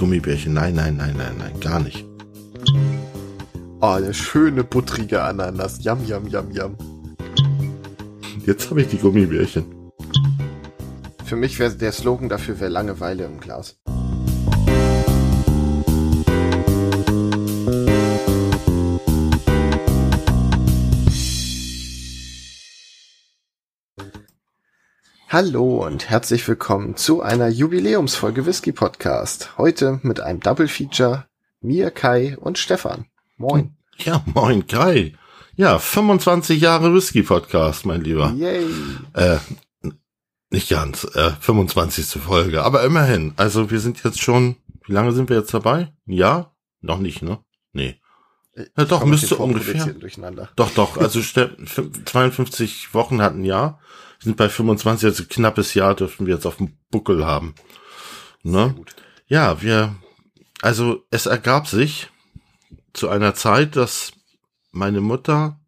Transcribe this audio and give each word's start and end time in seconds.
Gummibärchen. 0.00 0.54
Nein, 0.54 0.76
nein, 0.76 0.96
nein, 0.96 1.14
nein, 1.18 1.34
nein, 1.36 1.60
gar 1.60 1.78
nicht. 1.78 2.06
Oh, 3.82 3.88
eine 3.88 4.14
schöne 4.14 4.64
buttrige 4.64 5.22
Ananas. 5.22 5.84
Yum, 5.84 6.06
yum, 6.06 6.26
yum, 6.26 6.50
yum. 6.52 6.74
Jetzt 8.46 8.70
habe 8.70 8.80
ich 8.80 8.88
die 8.88 8.96
Gummibärchen. 8.96 9.66
Für 11.26 11.36
mich 11.36 11.58
wäre 11.58 11.74
der 11.74 11.92
Slogan 11.92 12.30
dafür 12.30 12.58
wäre 12.60 12.70
Langeweile 12.70 13.26
im 13.26 13.40
Glas. 13.40 13.79
Hallo 25.32 25.86
und 25.86 26.10
herzlich 26.10 26.48
willkommen 26.48 26.96
zu 26.96 27.22
einer 27.22 27.46
Jubiläumsfolge 27.46 28.46
Whisky 28.46 28.72
Podcast. 28.72 29.56
Heute 29.58 30.00
mit 30.02 30.18
einem 30.18 30.40
Double 30.40 30.66
Feature 30.66 31.28
mir, 31.60 31.92
Kai 31.92 32.36
und 32.36 32.58
Stefan. 32.58 33.06
Moin. 33.36 33.76
Ja, 33.98 34.24
moin, 34.34 34.66
Kai. 34.66 35.14
Ja, 35.54 35.78
25 35.78 36.60
Jahre 36.60 36.92
Whisky 36.92 37.22
Podcast, 37.22 37.86
mein 37.86 38.00
Lieber. 38.00 38.34
Yay. 38.36 38.66
Äh, 39.12 39.36
nicht 40.50 40.68
ganz, 40.68 41.04
äh, 41.14 41.30
25. 41.38 42.20
Folge, 42.20 42.64
aber 42.64 42.82
immerhin. 42.82 43.32
Also 43.36 43.70
wir 43.70 43.78
sind 43.78 44.02
jetzt 44.02 44.20
schon, 44.20 44.56
wie 44.84 44.92
lange 44.92 45.12
sind 45.12 45.28
wir 45.28 45.36
jetzt 45.36 45.54
dabei? 45.54 45.92
Ein 46.08 46.12
Jahr? 46.12 46.56
Noch 46.80 46.98
nicht, 46.98 47.22
ne? 47.22 47.38
Nee. 47.72 48.00
Ja, 48.76 48.84
doch, 48.84 49.04
müsste 49.04 49.36
ungefähr. 49.36 49.94
Doch, 50.56 50.70
doch, 50.72 50.96
also 50.96 51.20
52 51.20 52.94
Wochen 52.94 53.22
hatten 53.22 53.44
Jahr. 53.44 53.78
Wir 54.20 54.24
sind 54.26 54.36
bei 54.36 54.50
25, 54.50 55.06
also 55.06 55.24
knappes 55.26 55.72
Jahr 55.72 55.94
dürfen 55.94 56.26
wir 56.26 56.34
jetzt 56.34 56.44
auf 56.44 56.58
dem 56.58 56.76
Buckel 56.90 57.24
haben. 57.24 57.54
Ne? 58.42 58.74
Ja, 59.28 59.62
wir, 59.62 59.96
also 60.60 61.06
es 61.10 61.24
ergab 61.24 61.66
sich 61.66 62.10
zu 62.92 63.08
einer 63.08 63.34
Zeit, 63.34 63.76
dass 63.76 64.12
meine 64.72 65.00
Mutter, 65.00 65.58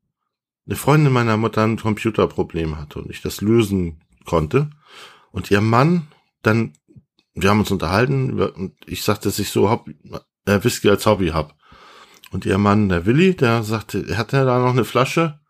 eine 0.66 0.76
Freundin 0.76 1.14
meiner 1.14 1.38
Mutter 1.38 1.64
ein 1.64 1.78
Computerproblem 1.78 2.76
hatte 2.76 2.98
und 2.98 3.10
ich 3.10 3.22
das 3.22 3.40
lösen 3.40 4.02
konnte. 4.26 4.68
Und 5.30 5.50
ihr 5.50 5.62
Mann 5.62 6.08
dann, 6.42 6.74
wir 7.32 7.48
haben 7.48 7.60
uns 7.60 7.70
unterhalten 7.70 8.38
und 8.38 8.74
ich 8.84 9.02
sagte, 9.02 9.30
dass 9.30 9.38
ich 9.38 9.48
so 9.48 9.70
Hobby, 9.70 9.96
äh, 10.44 10.62
Whisky 10.62 10.90
als 10.90 11.06
Hobby 11.06 11.28
hab. 11.28 11.56
Und 12.32 12.44
ihr 12.44 12.58
Mann, 12.58 12.90
der 12.90 13.06
Willi, 13.06 13.34
der 13.34 13.62
sagte, 13.62 14.06
er 14.06 14.18
hatte 14.18 14.44
da 14.44 14.58
noch 14.58 14.72
eine 14.72 14.84
Flasche 14.84 15.40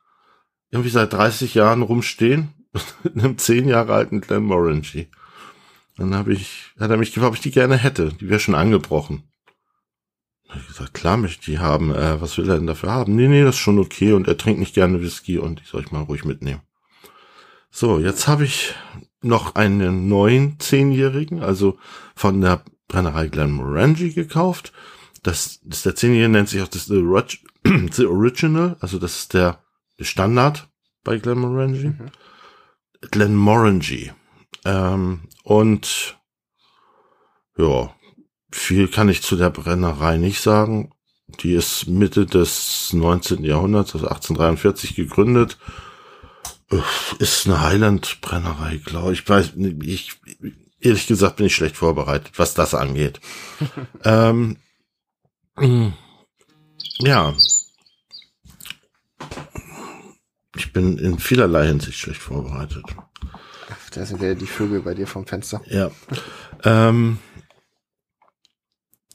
irgendwie 0.71 0.91
seit 0.91 1.13
30 1.13 1.55
Jahren 1.55 1.83
rumstehen 1.83 2.62
mit 2.73 2.85
einem 3.17 3.39
10 3.39 3.69
Jahre 3.69 3.95
alten 3.95 4.21
Glenmorangie. 4.21 5.09
Dann 5.97 6.15
habe 6.15 6.33
ich, 6.33 6.73
hat 6.79 6.91
er 6.91 6.97
mich 6.97 7.13
gefragt, 7.13 7.31
ob 7.31 7.37
ich 7.37 7.43
die 7.43 7.51
gerne 7.51 7.77
hätte. 7.77 8.13
Die 8.21 8.29
wäre 8.29 8.41
schon 8.41 8.55
angebrochen. 8.55 9.25
Dann 10.47 10.57
hab 10.57 10.63
ich 10.63 10.69
gesagt, 10.69 10.95
klar 10.95 11.17
möchte 11.17 11.41
ich 11.41 11.47
die 11.47 11.59
haben. 11.59 11.95
Äh, 11.95 12.21
was 12.21 12.39
will 12.39 12.49
er 12.49 12.57
denn 12.57 12.67
dafür 12.67 12.91
haben? 12.91 13.15
Nee, 13.15 13.29
nee, 13.29 13.43
das 13.43 13.57
ist 13.57 13.61
schon 13.61 13.79
okay. 13.79 14.13
Und 14.13 14.27
er 14.29 14.39
trinkt 14.39 14.61
nicht 14.61 14.75
gerne 14.75 15.01
Whisky 15.01 15.39
und 15.39 15.61
ich 15.61 15.69
soll 15.69 15.83
ich 15.83 15.93
mal 15.93 16.03
ruhig 16.03 16.25
mitnehmen. 16.25 16.63
So, 17.71 17.99
jetzt 17.99 18.29
habe 18.29 18.45
ich 18.45 18.75
noch 19.23 19.55
einen 19.55 20.09
neuen 20.09 20.59
Zehnjährigen, 20.61 21.43
also 21.43 21.79
von 22.15 22.41
der 22.41 22.65
Brennerei 22.89 23.29
Glenmorangie 23.29 24.13
gekauft. 24.13 24.73
Das, 25.23 25.61
das 25.63 25.83
der 25.83 25.95
Zehnjährige 25.95 26.33
nennt 26.33 26.49
sich 26.49 26.61
auch 26.61 26.69
das 26.69 26.87
The, 26.87 28.07
Original, 28.07 28.77
also 28.81 28.99
das 28.99 29.21
ist 29.21 29.35
der, 29.35 29.63
der 29.99 30.05
Standard 30.05 30.69
bei 31.05 31.19
Glenmorangie. 31.19 31.89
Mhm. 31.89 32.11
Glenmorangie. 33.11 34.13
Ähm, 34.65 35.29
und 35.45 36.19
ja, 37.57 37.95
viel 38.51 38.89
kann 38.89 39.09
ich 39.09 39.23
zu 39.23 39.37
der 39.37 39.51
Brennerei 39.51 40.17
nicht 40.17 40.41
sagen. 40.41 40.93
Die 41.41 41.55
ist 41.55 41.87
Mitte 41.87 42.27
des 42.27 42.93
19. 42.93 43.45
Jahrhunderts, 43.45 43.95
also 43.95 44.07
1843 44.07 44.95
gegründet. 44.95 45.59
Ist 47.19 47.47
eine 47.47 47.61
Highland-Brennerei, 47.61 48.79
glaube 48.79 49.13
ich. 49.13 49.29
Weiß, 49.29 49.53
ich, 49.83 50.21
ehrlich 50.81 51.07
gesagt 51.07 51.37
bin 51.37 51.47
ich 51.47 51.55
schlecht 51.55 51.77
vorbereitet, 51.77 52.33
was 52.37 52.55
das 52.55 52.75
angeht. 52.75 53.21
ähm, 54.05 54.57
ja. 56.99 57.35
Ich 60.57 60.73
bin 60.73 60.99
in 60.99 61.19
vielerlei 61.19 61.67
Hinsicht 61.67 61.99
schlecht 61.99 62.21
vorbereitet. 62.21 62.85
Da 63.93 64.07
sind 64.07 64.21
wieder 64.21 64.35
die 64.35 64.47
Vögel 64.47 64.81
bei 64.81 64.95
dir 64.95 65.07
vom 65.07 65.27
Fenster. 65.27 65.63
Ja. 65.67 65.91
Ähm, 66.65 67.19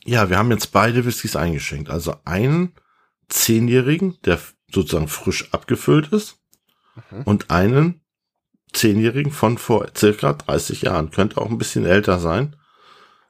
ja, 0.03 0.29
wir 0.29 0.37
haben 0.37 0.51
jetzt 0.51 0.71
beide 0.71 1.05
Whiskys 1.05 1.35
eingeschenkt. 1.35 1.89
Also 1.89 2.15
einen 2.25 2.73
Zehnjährigen, 3.29 4.17
der 4.25 4.39
sozusagen 4.71 5.07
frisch 5.07 5.51
abgefüllt 5.53 6.07
ist, 6.09 6.37
mhm. 7.11 7.23
und 7.23 7.51
einen 7.51 8.01
Zehnjährigen 8.73 9.31
von 9.31 9.57
vor 9.57 9.87
circa 9.95 10.33
30 10.33 10.83
Jahren. 10.83 11.11
Könnte 11.11 11.39
auch 11.39 11.49
ein 11.49 11.57
bisschen 11.57 11.85
älter 11.85 12.19
sein. 12.19 12.55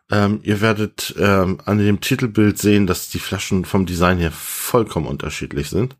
Ähm, 0.09 0.39
ihr 0.43 0.61
werdet 0.61 1.15
ähm, 1.17 1.59
an 1.65 1.79
dem 1.79 1.99
Titelbild 1.99 2.57
sehen, 2.57 2.87
dass 2.87 3.09
die 3.09 3.19
Flaschen 3.19 3.65
vom 3.65 3.85
Design 3.85 4.17
her 4.19 4.31
vollkommen 4.31 5.07
unterschiedlich 5.07 5.69
sind. 5.69 5.97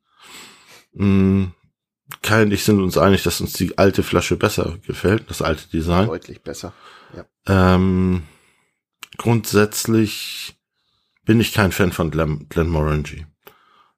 Mm, 0.94 1.48
Kai 2.22 2.44
und 2.44 2.52
ich 2.52 2.64
sind 2.64 2.82
uns 2.82 2.98
einig, 2.98 3.24
dass 3.24 3.42
uns 3.42 3.54
die 3.54 3.78
alte 3.78 4.02
Flasche 4.04 4.38
besser 4.38 4.78
gefällt, 4.86 5.30
das 5.30 5.42
alte 5.42 5.68
Design. 5.68 6.08
Deutlich 6.08 6.42
besser. 6.42 6.74
Ja. 7.16 7.26
Ähm, 7.76 8.24
grundsätzlich 9.18 10.58
bin 11.26 11.40
ich 11.42 11.54
kein 11.54 11.72
Fan 11.72 11.92
von 11.92 12.12
Glen 12.12 12.48
Glenmorangie. 12.50 13.26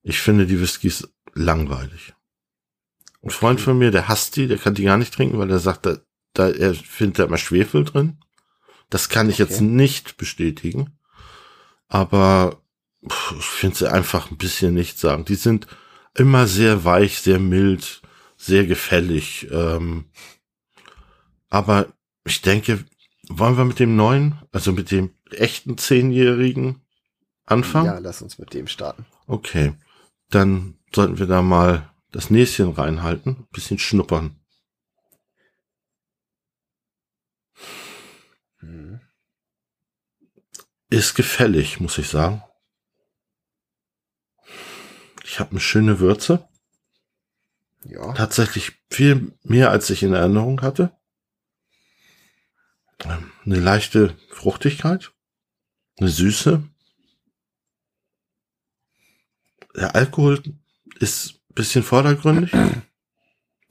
Ich 0.02 0.20
finde 0.20 0.47
die 0.47 0.59
Whiskys 0.59 1.08
langweilig. 1.34 2.14
Ein 3.22 3.30
Freund 3.30 3.62
von 3.62 3.78
mir, 3.78 3.92
der 3.92 4.08
hasst 4.08 4.36
die, 4.36 4.47
der 4.47 4.58
kann 4.58 4.74
die 4.74 4.84
gar 4.84 4.97
nicht 4.97 5.14
trinken, 5.14 5.38
weil 5.38 5.52
er 5.52 5.59
sagt, 5.59 5.86
da, 5.86 5.97
da 6.34 6.50
er 6.50 6.74
findet 6.74 7.20
da 7.20 7.26
immer 7.26 7.38
Schwefel 7.38 7.84
drin. 7.84 8.20
Das 8.90 9.09
kann 9.09 9.30
ich 9.30 9.41
okay. 9.41 9.52
jetzt 9.52 9.62
nicht 9.62 10.18
bestätigen. 10.18 10.97
Aber 11.88 12.64
pff, 13.08 13.36
ich 13.38 13.46
finde 13.46 13.76
sie 13.78 13.91
einfach 13.91 14.31
ein 14.31 14.38
bisschen 14.38 14.74
nicht 14.74 14.97
sagen. 15.00 15.26
Die 15.26 15.36
sind 15.36 15.68
immer 16.16 16.47
sehr 16.47 16.84
weich, 16.84 17.20
sehr 17.20 17.40
mild, 17.40 18.02
sehr 18.38 18.66
gefällig. 18.66 19.47
Ähm, 19.52 20.06
aber 21.50 21.94
ich 22.25 22.42
denke, 22.42 22.86
wollen 23.30 23.58
wir 23.58 23.66
mit 23.66 23.80
dem 23.80 23.96
neuen, 23.96 24.40
also 24.52 24.72
mit 24.72 24.92
dem 24.92 25.16
echten 25.31 25.78
Zehnjährigen 25.78 26.81
anfangen? 27.46 27.88
Ja, 27.88 28.00
lass 28.00 28.22
uns 28.22 28.40
mit 28.40 28.53
dem 28.53 28.68
starten. 28.68 29.06
Okay, 29.28 29.74
dann 30.30 30.80
sollten 30.94 31.20
wir 31.20 31.28
da 31.28 31.42
mal 31.42 31.90
das 32.12 32.30
Näschen 32.30 32.72
reinhalten, 32.72 33.47
bisschen 33.52 33.78
schnuppern. 33.78 34.40
Hm. 38.59 39.00
Ist 40.90 41.14
gefällig, 41.14 41.80
muss 41.80 41.97
ich 42.00 42.09
sagen. 42.09 42.44
Ich 45.39 45.41
habe 45.41 45.51
eine 45.51 45.61
schöne 45.61 46.01
Würze. 46.01 46.50
Ja. 47.85 48.11
Tatsächlich 48.11 48.73
viel 48.89 49.31
mehr, 49.41 49.72
als 49.72 49.89
ich 49.89 50.03
in 50.03 50.11
Erinnerung 50.13 50.61
hatte. 50.61 50.91
Ähm, 53.05 53.31
eine 53.45 53.61
leichte 53.61 54.17
Fruchtigkeit. 54.31 55.13
Eine 55.97 56.09
Süße. 56.09 56.61
Der 59.78 59.95
Alkohol 59.95 60.44
ist 60.99 61.39
bisschen 61.55 61.83
vordergründig. 61.83 62.51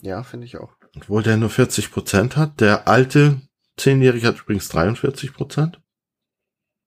Ja, 0.00 0.22
finde 0.22 0.46
ich 0.46 0.56
auch. 0.56 0.76
Obwohl 0.96 1.24
der 1.24 1.36
nur 1.36 1.50
40 1.50 1.90
Prozent 1.90 2.36
hat. 2.36 2.60
Der 2.60 2.86
alte 2.86 3.42
Zehnjährige 3.76 4.28
hat 4.28 4.40
übrigens 4.40 4.68
43 4.68 5.34
Prozent. 5.34 5.82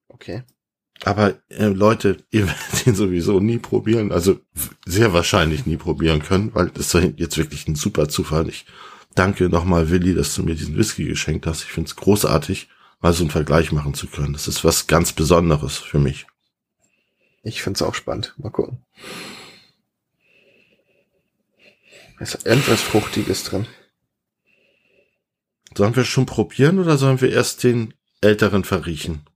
Okay. 0.08 0.44
Aber 1.04 1.34
äh, 1.48 1.66
Leute, 1.66 2.18
ihr 2.30 2.46
werdet 2.46 2.86
ihn 2.86 2.94
sowieso 2.94 3.40
nie 3.40 3.58
probieren, 3.58 4.12
also 4.12 4.40
sehr 4.86 5.12
wahrscheinlich 5.12 5.66
nie 5.66 5.76
probieren 5.76 6.22
können, 6.22 6.54
weil 6.54 6.70
das 6.70 6.94
ist 6.94 7.12
jetzt 7.16 7.38
wirklich 7.38 7.66
ein 7.68 7.74
super 7.74 8.08
Zufall. 8.08 8.48
Ich 8.48 8.66
danke 9.14 9.48
nochmal 9.48 9.90
Willi, 9.90 10.14
dass 10.14 10.34
du 10.34 10.42
mir 10.42 10.54
diesen 10.54 10.76
Whisky 10.76 11.04
geschenkt 11.04 11.46
hast. 11.46 11.64
Ich 11.64 11.72
finde 11.72 11.88
es 11.88 11.96
großartig, 11.96 12.68
mal 13.00 13.12
so 13.12 13.24
einen 13.24 13.30
Vergleich 13.30 13.72
machen 13.72 13.94
zu 13.94 14.06
können. 14.06 14.32
Das 14.32 14.48
ist 14.48 14.64
was 14.64 14.86
ganz 14.86 15.12
Besonderes 15.12 15.78
für 15.78 15.98
mich. 15.98 16.26
Ich 17.42 17.62
finde 17.62 17.78
es 17.78 17.82
auch 17.82 17.94
spannend. 17.94 18.34
Mal 18.36 18.50
gucken. 18.50 18.78
Ist 22.20 22.46
irgendwas 22.46 22.80
Fruchtiges 22.80 23.42
drin. 23.42 23.66
Sollen 25.76 25.96
wir 25.96 26.04
schon 26.04 26.26
probieren 26.26 26.78
oder 26.78 26.96
sollen 26.96 27.20
wir 27.20 27.32
erst 27.32 27.64
den 27.64 27.94
älteren 28.20 28.62
verriechen? 28.62 29.26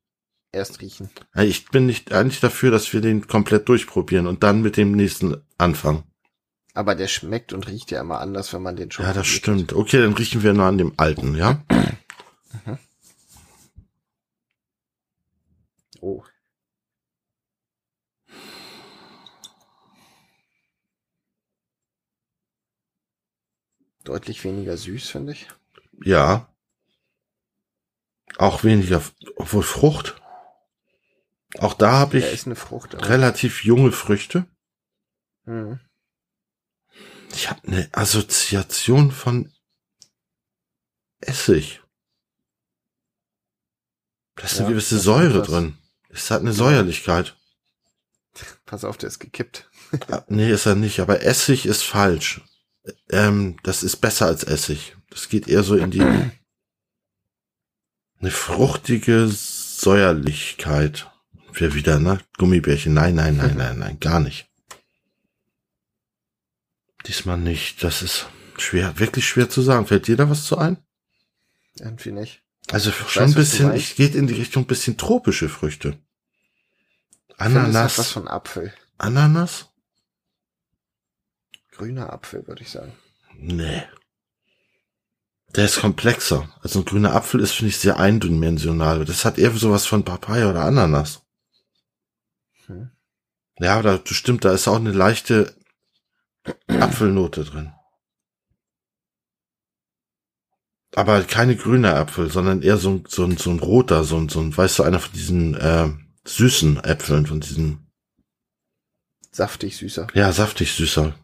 erst 0.56 0.81
riechen. 0.81 1.11
Ich 1.35 1.69
bin 1.69 1.87
nicht 1.87 2.12
eigentlich 2.12 2.41
dafür, 2.41 2.70
dass 2.70 2.93
wir 2.93 3.00
den 3.00 3.26
komplett 3.29 3.69
durchprobieren 3.69 4.26
und 4.26 4.43
dann 4.43 4.62
mit 4.62 4.76
dem 4.76 4.93
nächsten 4.93 5.37
anfangen. 5.58 6.05
Aber 6.75 6.94
der 6.94 7.08
schmeckt 7.08 7.53
und 7.53 7.69
riecht 7.69 7.91
ja 7.91 8.00
immer 8.00 8.20
anders, 8.20 8.53
wenn 8.53 8.62
man 8.62 8.76
den 8.76 8.91
schon. 8.91 9.06
Ja, 9.06 9.12
das 9.12 9.26
riecht. 9.26 9.37
stimmt. 9.37 9.73
Okay, 9.73 10.00
dann 10.00 10.12
riechen 10.12 10.43
wir 10.43 10.53
nur 10.53 10.67
an 10.67 10.79
dem 10.79 10.93
alten, 10.97 11.35
ja? 11.37 11.62
Mhm. 12.67 12.79
Oh. 16.00 16.23
Deutlich 24.05 24.44
weniger 24.44 24.76
süß, 24.76 25.09
finde 25.09 25.32
ich. 25.32 25.49
Ja. 26.05 26.49
Auch 28.38 28.62
weniger, 28.62 29.02
obwohl 29.37 29.62
Frucht. 29.62 30.20
Auch 31.61 31.75
da 31.75 31.93
habe 31.93 32.19
ich 32.19 32.47
eine 32.47 32.56
Frucht. 32.56 32.94
relativ 33.08 33.64
junge 33.64 33.93
Früchte. 33.93 34.47
Mhm. 35.44 35.81
Ich 37.32 37.50
habe 37.50 37.67
eine 37.67 37.88
Assoziation 37.93 39.11
von 39.11 39.53
Essig. 41.20 41.82
Da 44.37 44.44
ist 44.44 44.58
eine 44.58 44.64
Ja, 44.64 44.70
gewisse 44.70 44.97
das 44.97 45.05
Säure 45.05 45.43
drin. 45.43 45.76
Es 46.08 46.31
hat 46.31 46.41
eine 46.41 46.53
Säuerlichkeit. 46.53 47.37
Pass 48.67 48.85
auf, 48.85 48.97
der 48.99 49.09
ist 49.09 49.19
gekippt. 49.19 49.70
Nee, 50.29 50.50
ist 50.50 50.67
er 50.67 50.75
nicht, 50.75 51.00
aber 51.00 51.23
Essig 51.23 51.67
ist 51.67 51.82
falsch. 51.82 52.43
Ähm, 53.11 53.59
das 53.62 53.82
ist 53.82 53.97
besser 53.97 54.26
als 54.26 54.44
Essig. 54.44 54.97
Das 55.11 55.29
geht 55.29 55.49
eher 55.49 55.62
so 55.62 55.76
in 55.76 55.91
die 55.91 56.00
eine 58.20 58.31
fruchtige 58.31 59.29
Säuerlichkeit. 59.29 61.11
Wir 61.56 61.75
wieder, 61.75 61.99
ne? 61.99 62.20
Gummibärchen. 62.37 62.94
Nein, 62.94 63.14
nein, 63.14 63.37
nein, 63.37 63.55
nein, 63.56 63.79
nein, 63.79 63.99
gar 63.99 64.20
nicht. 64.20 64.49
Diesmal 67.06 67.38
nicht. 67.38 67.82
Das 67.82 68.03
ist 68.03 68.26
schwer, 68.58 68.99
wirklich 68.99 69.26
schwer 69.26 69.49
zu 69.49 69.62
sagen. 69.62 69.87
Fällt 69.87 70.06
dir 70.06 70.17
da 70.17 70.29
was 70.29 70.44
zu 70.44 70.58
ein? 70.58 70.76
Irgendwie 71.79 72.12
nicht. 72.12 72.43
Also 72.70 72.91
schon 72.91 73.25
weiß, 73.25 73.31
ein 73.31 73.35
bisschen, 73.35 73.75
ich 73.75 73.97
geht 73.97 74.14
in 74.14 74.26
die 74.26 74.35
Richtung 74.35 74.64
ein 74.64 74.67
bisschen 74.67 74.97
tropische 74.97 75.49
Früchte. 75.49 75.99
Ananas. 77.38 77.99
was 77.99 78.11
von 78.11 78.29
Apfel. 78.29 78.73
Ananas? 78.99 79.70
Grüner 81.70 82.12
Apfel, 82.12 82.47
würde 82.47 82.62
ich 82.62 82.70
sagen. 82.70 82.93
Nee. 83.35 83.82
Der 85.55 85.67
ist 85.67 85.81
komplexer. 85.81 86.49
Also 86.61 86.81
ein 86.81 86.85
grüner 86.85 87.14
Apfel 87.14 87.41
ist, 87.41 87.52
finde 87.52 87.70
ich, 87.70 87.79
sehr 87.79 87.99
eindimensional. 87.99 89.05
Das 89.05 89.25
hat 89.25 89.38
eher 89.38 89.52
sowas 89.52 89.87
von 89.87 90.05
Papaya 90.05 90.50
oder 90.50 90.64
Ananas. 90.64 91.25
Hm. 92.67 92.91
Ja, 93.59 93.81
da 93.83 94.01
stimmt, 94.05 94.45
da 94.45 94.53
ist 94.53 94.69
auch 94.69 94.77
eine 94.77 94.93
leichte 94.93 95.55
Apfelnote 96.69 97.45
drin. 97.45 97.73
Aber 100.95 101.23
keine 101.25 101.57
grüne 101.57 101.95
Apfel, 101.95 102.31
sondern 102.31 102.63
eher 102.63 102.79
so 102.79 102.91
ein, 102.91 103.05
so 103.07 103.25
ein, 103.25 103.37
so 103.37 103.51
ein 103.51 103.59
roter, 103.59 104.05
so 104.05 104.17
ein, 104.17 104.29
so 104.29 104.41
ein, 104.41 104.57
weißt 104.57 104.79
du, 104.79 104.83
einer 104.83 104.99
von 104.99 105.13
diesen 105.13 105.55
äh, 105.55 105.91
süßen 106.25 106.83
Äpfeln, 106.85 107.27
von 107.27 107.41
diesen, 107.41 107.87
Saftig 109.31 109.77
süßer. 109.77 110.07
ja, 110.15 110.33
saftig 110.33 110.73
süßer. 110.73 111.15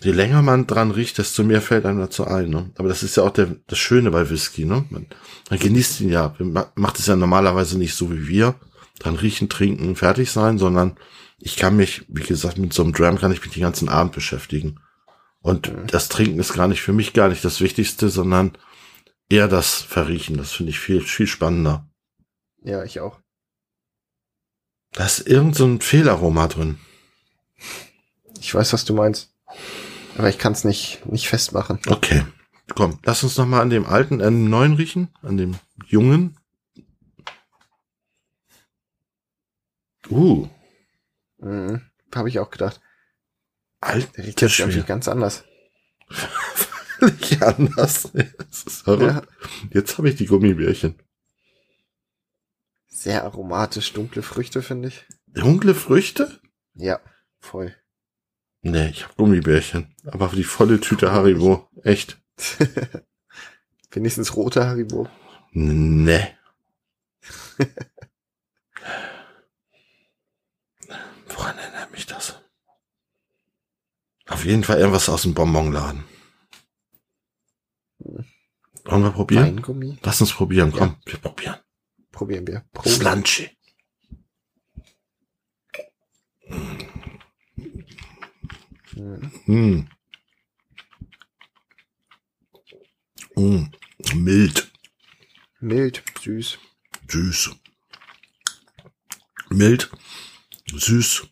Je 0.00 0.12
länger 0.12 0.42
man 0.42 0.68
dran 0.68 0.92
riecht, 0.92 1.18
desto 1.18 1.42
mehr 1.42 1.60
fällt 1.62 1.84
einem 1.84 1.98
dazu 1.98 2.24
ein. 2.24 2.48
Ne? 2.50 2.70
Aber 2.76 2.88
das 2.88 3.02
ist 3.02 3.16
ja 3.16 3.24
auch 3.24 3.30
der, 3.32 3.56
das 3.66 3.78
Schöne 3.78 4.10
bei 4.12 4.30
Whisky. 4.30 4.64
Ne? 4.64 4.84
Man, 4.90 5.06
man 5.50 5.58
genießt 5.58 6.00
ihn 6.00 6.10
ja. 6.10 6.34
Man 6.38 6.52
ma- 6.52 6.72
macht 6.76 6.98
es 7.00 7.06
ja 7.06 7.16
normalerweise 7.16 7.78
nicht 7.78 7.94
so 7.94 8.10
wie 8.12 8.28
wir. 8.28 8.54
Dran 9.02 9.16
riechen, 9.16 9.48
trinken, 9.48 9.96
fertig 9.96 10.30
sein, 10.30 10.58
sondern 10.58 10.96
ich 11.38 11.56
kann 11.56 11.76
mich, 11.76 12.04
wie 12.08 12.22
gesagt, 12.22 12.58
mit 12.58 12.72
so 12.72 12.82
einem 12.82 12.92
Dram 12.92 13.18
kann 13.18 13.32
ich 13.32 13.42
mich 13.42 13.52
den 13.52 13.62
ganzen 13.62 13.88
Abend 13.88 14.12
beschäftigen. 14.12 14.78
Und 15.40 15.72
Mhm. 15.72 15.86
das 15.88 16.08
Trinken 16.08 16.38
ist 16.38 16.52
gar 16.54 16.68
nicht 16.68 16.82
für 16.82 16.92
mich 16.92 17.12
gar 17.12 17.28
nicht 17.28 17.44
das 17.44 17.60
Wichtigste, 17.60 18.08
sondern 18.08 18.56
eher 19.28 19.48
das 19.48 19.74
Verriechen. 19.82 20.36
Das 20.36 20.52
finde 20.52 20.70
ich 20.70 20.78
viel, 20.78 21.00
viel 21.00 21.26
spannender. 21.26 21.88
Ja, 22.62 22.84
ich 22.84 23.00
auch. 23.00 23.18
Da 24.92 25.04
ist 25.06 25.26
irgend 25.26 25.56
so 25.56 25.64
ein 25.66 25.80
Fehlaroma 25.80 26.46
drin. 26.48 26.78
Ich 28.40 28.54
weiß, 28.54 28.72
was 28.72 28.84
du 28.84 28.94
meinst. 28.94 29.32
Aber 30.16 30.28
ich 30.28 30.38
kann 30.38 30.52
es 30.52 30.64
nicht, 30.64 31.04
nicht 31.06 31.28
festmachen. 31.28 31.80
Okay. 31.88 32.24
Komm, 32.74 32.98
lass 33.04 33.22
uns 33.22 33.36
noch 33.38 33.46
mal 33.46 33.60
an 33.62 33.70
dem 33.70 33.86
alten, 33.86 34.20
an 34.22 34.34
dem 34.34 34.50
neuen 34.50 34.74
riechen, 34.74 35.08
an 35.22 35.36
dem 35.36 35.56
jungen. 35.86 36.36
Uh, 40.12 40.48
Mhm. 41.38 41.80
Habe 42.14 42.28
ich 42.28 42.38
auch 42.38 42.50
gedacht. 42.50 42.80
alt, 43.80 44.16
Der 44.16 44.26
riecht 44.26 44.40
jetzt 44.42 44.58
irgendwie 44.60 44.82
ganz 44.82 45.08
anders. 45.08 45.44
Völlig 46.98 47.42
anders. 47.42 48.12
Das. 48.12 48.84
Ja. 48.86 49.22
Jetzt 49.70 49.98
habe 49.98 50.08
ich 50.08 50.14
die 50.16 50.26
Gummibärchen. 50.26 50.94
Sehr 52.86 53.24
aromatisch, 53.24 53.92
dunkle 53.92 54.22
Früchte, 54.22 54.62
finde 54.62 54.88
ich. 54.88 55.04
Dunkle 55.26 55.74
Früchte? 55.74 56.40
Ja, 56.74 57.00
voll. 57.40 57.74
Nee, 58.60 58.90
ich 58.90 59.02
habe 59.02 59.14
Gummibärchen. 59.16 59.92
Aber 60.04 60.28
die 60.28 60.44
volle 60.44 60.78
Tüte 60.78 61.10
Haribo. 61.10 61.68
Echt? 61.82 62.22
Wenigstens 63.90 64.36
rote 64.36 64.64
Haribo. 64.64 65.08
Nee. 65.50 66.28
Woran 71.42 71.58
erinnert 71.58 71.90
mich 71.90 72.06
das? 72.06 72.38
Auf 74.28 74.44
jeden 74.44 74.62
Fall 74.62 74.78
irgendwas 74.78 75.08
aus 75.08 75.22
dem 75.22 75.34
Bonbonladen. 75.34 76.04
Wollen 77.98 79.02
wir 79.02 79.10
probieren? 79.10 79.56
Weingummi. 79.56 79.98
Lass 80.02 80.20
uns 80.20 80.32
probieren, 80.32 80.70
Ja. 80.70 80.78
komm, 80.78 80.96
wir 81.04 81.18
probieren. 81.18 81.56
Probieren 82.12 82.46
wir. 82.46 82.64
Prost. 82.72 82.96
Slanchi. 83.00 83.50
Mhm. 88.94 89.32
Mm. 89.46 89.88
Mm. 93.36 93.72
Mild, 94.14 94.70
Mild, 95.60 96.02
süß. 96.22 96.58
süß. 97.08 97.50
Mild, 99.48 99.90
süß, 100.66 101.26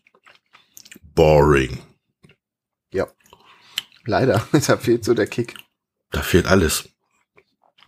boring. 1.31 1.79
Ja. 2.93 3.07
Leider. 4.05 4.45
da 4.67 4.77
fehlt 4.77 5.05
so 5.05 5.13
der 5.13 5.27
Kick. 5.27 5.55
Da 6.11 6.21
fehlt 6.21 6.47
alles. 6.47 6.89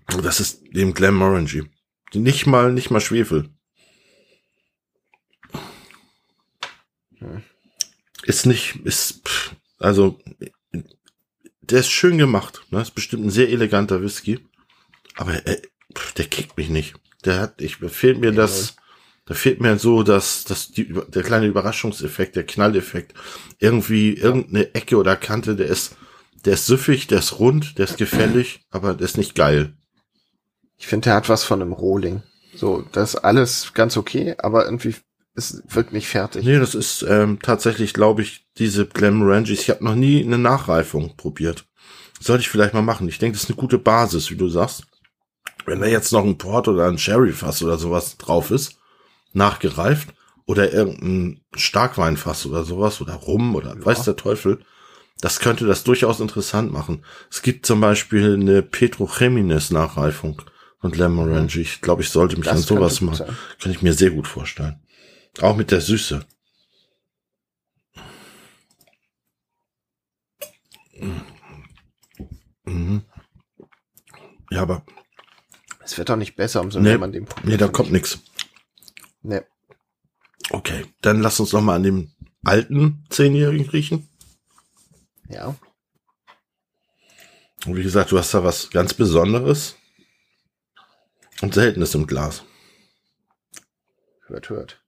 Das 0.08 0.40
ist 0.40 0.62
dem 0.72 0.94
Glenmorangie. 0.94 1.70
Nicht 2.14 2.46
mal, 2.46 2.72
nicht 2.72 2.90
mal 2.90 3.02
Schwefel. 3.02 3.50
Hm. 7.18 7.44
Ist 8.24 8.46
nicht, 8.46 8.78
ist, 8.86 9.28
pff, 9.28 9.56
also, 9.80 10.20
der 11.62 11.80
ist 11.80 11.92
schön 11.92 12.18
gemacht. 12.18 12.66
Ne? 12.70 12.82
Ist 12.82 12.96
bestimmt 12.96 13.26
ein 13.26 13.30
sehr 13.30 13.50
eleganter 13.50 14.02
Whisky. 14.02 14.40
Aber 15.16 15.46
äh, 15.46 15.62
pff, 15.94 16.14
der 16.14 16.26
kickt 16.26 16.56
mich 16.56 16.70
nicht. 16.70 16.96
Der 17.26 17.40
hat, 17.40 17.62
ich, 17.62 17.78
fehlt 17.78 18.20
mir 18.20 18.32
das, 18.32 18.76
da 19.26 19.34
fehlt 19.34 19.62
mir 19.62 19.78
so, 19.78 20.04
dass, 20.04 20.44
dass 20.44 20.72
die, 20.72 20.94
der 21.08 21.24
kleine 21.24 21.46
Überraschungseffekt, 21.46 22.36
der 22.36 22.46
Knalleffekt, 22.46 23.14
irgendwie 23.60 24.14
irgendeine 24.14 24.74
Ecke 24.76 24.98
oder 24.98 25.16
Kante, 25.16 25.56
der 25.56 25.68
ist, 25.68 25.96
der 26.46 26.54
ist 26.54 26.66
süffig, 26.66 27.08
der 27.08 27.20
ist 27.20 27.40
rund, 27.40 27.78
der 27.78 27.86
ist 27.86 27.98
gefällig, 27.98 28.66
aber 28.70 28.94
der 28.94 29.06
ist 29.06 29.18
nicht 29.18 29.36
geil. 29.36 29.74
Ich 30.78 30.88
finde, 30.88 31.06
der 31.06 31.16
hat 31.16 31.30
was 31.30 31.46
von 31.46 31.62
einem 31.62 31.72
Rohling. 31.72 32.24
So, 32.56 32.84
das 32.92 33.14
ist 33.14 33.20
alles 33.22 33.74
ganz 33.74 33.96
okay, 33.96 34.36
aber 34.38 34.66
irgendwie 34.66 34.96
es 35.36 35.64
wirkt 35.68 35.94
nicht 35.94 36.08
fertig. 36.08 36.46
Nee, 36.46 36.60
das 36.60 36.76
ist 36.76 37.04
ähm, 37.08 37.40
tatsächlich, 37.42 37.94
glaube 37.94 38.22
ich, 38.22 38.46
diese 38.58 38.86
Glenmorangies. 38.86 39.62
Ich 39.62 39.70
habe 39.70 39.84
noch 39.84 39.96
nie 39.96 40.24
eine 40.24 40.38
Nachreifung 40.38 41.16
probiert. 41.18 41.66
Sollte 42.20 42.42
ich 42.42 42.50
vielleicht 42.50 42.74
mal 42.74 42.84
machen. 42.84 43.08
Ich 43.08 43.18
denke, 43.18 43.36
das 43.36 43.46
ist 43.46 43.50
eine 43.50 43.58
gute 43.58 43.80
Basis, 43.80 44.30
wie 44.30 44.36
du 44.36 44.48
sagst. 44.48 44.84
Wenn 45.66 45.80
da 45.80 45.88
jetzt 45.88 46.12
noch 46.12 46.24
ein 46.24 46.38
Port 46.38 46.68
oder 46.68 46.88
ein 46.88 47.00
Sherryfass 47.00 47.64
oder 47.64 47.78
sowas 47.78 48.18
drauf 48.18 48.52
ist, 48.52 48.78
nachgereift, 49.34 50.14
oder 50.46 50.74
irgendein 50.74 51.42
Starkweinfass 51.56 52.46
oder 52.46 52.64
sowas, 52.66 53.00
oder 53.02 53.14
Rum 53.14 53.56
oder 53.56 53.76
Ja. 53.76 53.86
weiß 53.86 54.04
der 54.04 54.16
Teufel, 54.16 54.60
das 55.22 55.40
könnte 55.40 55.66
das 55.66 55.84
durchaus 55.84 56.20
interessant 56.20 56.72
machen. 56.72 57.06
Es 57.32 57.42
gibt 57.42 57.66
zum 57.66 57.80
Beispiel 57.80 58.34
eine 58.34 58.62
Petrochemines 58.62 59.72
Nachreifung 59.72 60.42
von 60.82 60.92
Glenmorangie. 60.92 61.62
Ich 61.62 61.80
glaube, 61.82 62.02
ich 62.02 62.10
sollte 62.10 62.36
mich 62.38 62.50
an 62.50 62.58
Das 62.58 62.68
könnte 62.68 62.90
sowas 62.90 63.18
sein. 63.18 63.38
kann 63.62 63.72
ich 63.72 63.82
mir 63.82 63.94
sehr 63.94 64.12
gut 64.12 64.28
vorstellen. 64.28 64.82
Auch 65.42 65.56
mit 65.56 65.72
der 65.72 65.80
Süße. 65.82 66.26
Mhm. 72.66 73.04
Ja, 74.52 74.62
aber 74.62 74.86
Es 75.86 75.98
wird 75.98 76.10
doch 76.10 76.16
nicht 76.16 76.36
besser, 76.36 76.62
umso 76.62 76.80
Nee. 76.80 76.90
mehr 76.90 77.00
man 77.00 77.12
den 77.12 77.26
probiert. 77.26 77.46
nee, 77.48 77.58
da 77.58 77.68
kommt 77.68 77.92
ich. 77.92 78.20
Nee. 79.24 79.42
Okay, 80.50 80.86
dann 81.02 81.22
lass 81.22 81.40
uns 81.40 81.54
noch 81.54 81.62
mal 81.62 81.76
an 81.76 81.84
dem 81.84 82.12
alten 82.44 83.06
Zehnjährigen 83.10 83.70
riechen. 83.70 84.08
Ja. 85.30 85.56
Und 87.66 87.76
wie 87.76 87.84
gesagt, 87.84 88.12
du 88.12 88.18
hast 88.18 88.34
da 88.34 88.44
was 88.44 88.70
ganz 88.70 88.94
Besonderes 88.94 89.78
und 91.42 91.54
Seltenes 91.54 91.96
im 91.96 92.06
Glas. 92.08 92.44
Hört, 94.28 94.50
hört. 94.50 94.82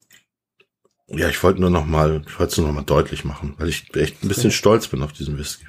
Ja, 1.08 1.30
ich 1.30 1.42
wollte 1.44 1.62
nur 1.62 1.70
noch 1.70 1.86
mal, 1.86 2.24
ich 2.28 2.40
wollte 2.40 2.52
es 2.52 2.58
nur 2.58 2.68
noch 2.68 2.74
mal 2.74 2.84
deutlich 2.84 3.24
machen, 3.24 3.56
weil 3.58 3.70
ich 3.70 3.96
echt 3.96 4.24
ein 4.24 4.28
bisschen 4.28 4.52
stolz 4.52 4.88
bin 4.88 5.04
auf 5.04 5.14
diesen 5.14 5.38
Whisky. 5.38 5.66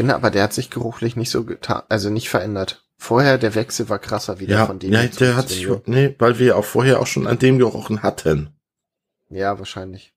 Finde 0.00 0.14
aber, 0.14 0.30
der 0.30 0.44
hat 0.44 0.54
sich 0.54 0.70
geruchlich 0.70 1.14
nicht 1.14 1.30
so 1.30 1.44
getan, 1.44 1.82
also 1.90 2.08
nicht 2.08 2.30
verändert. 2.30 2.86
Vorher, 2.96 3.36
der 3.36 3.54
Wechsel 3.54 3.88
war 3.90 3.98
krasser 3.98 4.40
wieder 4.40 4.56
Ja, 4.56 4.66
von 4.66 4.78
dem. 4.78 4.92
ja 4.92 5.04
der 5.04 5.36
hat 5.36 5.50
sich, 5.50 5.68
nee, 5.84 6.14
weil 6.18 6.38
wir 6.38 6.56
auch 6.56 6.64
vorher 6.64 7.00
auch 7.00 7.06
schon 7.06 7.26
an 7.26 7.38
dem 7.38 7.58
gerochen 7.58 8.02
hatten. 8.02 8.50
Ja, 9.28 9.58
wahrscheinlich. 9.58 10.14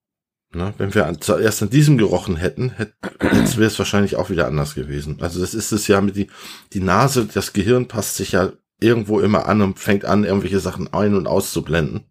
Ne? 0.54 0.74
Wenn 0.78 0.94
wir 0.94 1.06
an, 1.08 1.20
zuerst 1.20 1.62
an 1.64 1.70
diesem 1.70 1.98
gerochen 1.98 2.38
hätten, 2.38 2.70
hätte, 2.72 2.94
jetzt 3.34 3.58
wäre 3.58 3.68
es 3.68 3.78
wahrscheinlich 3.78 4.16
auch 4.16 4.30
wieder 4.30 4.48
anders 4.48 4.74
gewesen. 4.76 5.18
Also 5.22 5.42
das 5.42 5.54
ist 5.54 5.72
es 5.74 5.88
ja 5.88 6.00
mit 6.00 6.16
die, 6.16 6.30
die 6.74 6.80
Nase, 6.80 7.26
das 7.26 7.54
Gehirn 7.54 7.88
passt 7.88 8.16
sich 8.16 8.32
ja 8.34 8.54
irgendwo 8.80 9.20
immer 9.20 9.48
an 9.48 9.62
und 9.62 9.80
fängt 9.80 10.06
an, 10.06 10.24
irgendwelche 10.24 10.60
Sachen 10.60 10.94
ein- 10.94 11.16
und 11.16 11.28
auszublenden. 11.28 12.06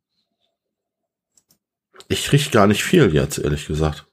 Ich 2.08 2.32
riech 2.32 2.50
gar 2.50 2.66
nicht 2.66 2.84
viel 2.84 3.14
jetzt, 3.14 3.38
ehrlich 3.38 3.66
gesagt. 3.66 4.06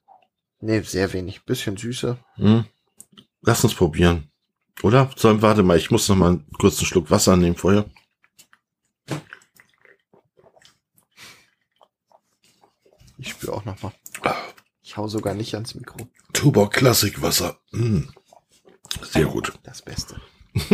Nee, 0.61 0.81
sehr 0.81 1.13
wenig. 1.13 1.43
Bisschen 1.45 1.77
süßer. 1.77 2.17
Hm. 2.35 2.65
Lass 3.41 3.63
uns 3.63 3.73
probieren. 3.73 4.29
Oder? 4.83 5.09
So, 5.15 5.41
warte 5.41 5.63
mal, 5.63 5.77
ich 5.77 5.91
muss 5.91 6.07
noch 6.09 6.15
mal 6.15 6.29
einen 6.29 6.49
kurzen 6.51 6.85
Schluck 6.85 7.11
Wasser 7.11 7.35
nehmen 7.35 7.55
vorher. 7.55 7.85
Ich 13.17 13.29
spüre 13.29 13.53
auch 13.53 13.65
noch 13.65 13.81
mal. 13.81 13.91
Ich 14.81 14.95
hau 14.97 15.07
sogar 15.07 15.33
nicht 15.33 15.53
ans 15.53 15.75
Mikro. 15.75 15.97
Tuborg 16.33 16.73
Classic 16.73 17.21
Wasser. 17.21 17.59
Hm. 17.71 18.11
Sehr 19.01 19.25
gut. 19.25 19.53
Das 19.63 19.81
Beste. 19.81 20.21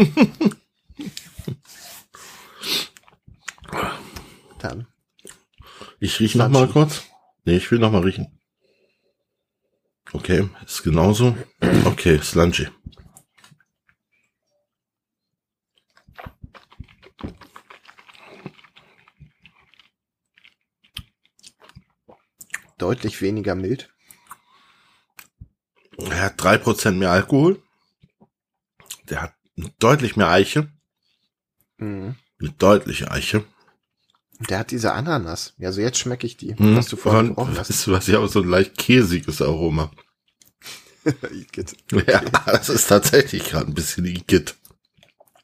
Dann. 4.59 4.87
Ich 5.99 6.19
riech 6.19 6.35
noch 6.35 6.49
mal 6.49 6.67
kurz. 6.67 7.03
Nee, 7.45 7.57
ich 7.57 7.71
will 7.71 7.79
noch 7.79 7.91
mal 7.91 8.03
riechen. 8.03 8.39
Okay, 10.13 10.49
ist 10.65 10.83
genauso. 10.83 11.37
Okay, 11.85 12.19
Slunchy. 12.21 12.67
Deutlich 22.77 23.21
weniger 23.21 23.55
mild. 23.55 23.89
Er 25.97 26.21
hat 26.23 26.33
drei 26.41 26.57
Prozent 26.57 26.99
mehr 26.99 27.11
Alkohol. 27.11 27.61
Der 29.09 29.21
hat 29.21 29.35
deutlich 29.79 30.15
mehr 30.15 30.29
Eiche. 30.29 30.71
Mhm. 31.77 32.15
Eine 32.39 32.51
deutliche 32.51 33.11
Eiche. 33.11 33.45
Der 34.49 34.59
hat 34.59 34.71
diese 34.71 34.93
Ananas. 34.93 35.53
Ja, 35.57 35.71
so 35.71 35.81
jetzt 35.81 35.97
schmecke 35.97 36.27
ich 36.27 36.37
die, 36.37 36.55
Hm. 36.55 36.75
was 36.75 36.87
du 36.87 36.97
vorhin 36.97 37.35
gerochen 37.35 37.57
hast. 37.57 37.87
du 37.87 37.91
was, 37.91 38.07
ja 38.07 38.19
auch 38.19 38.27
so 38.27 38.41
ein 38.41 38.49
leicht 38.49 38.77
käsiges 38.77 39.41
Aroma. 39.41 39.91
Igitt. 41.31 41.75
Ja, 42.07 42.21
das 42.45 42.69
ist 42.69 42.87
tatsächlich 42.87 43.45
gerade 43.45 43.67
ein 43.67 43.73
bisschen 43.73 44.05
Igitt. 44.05 44.55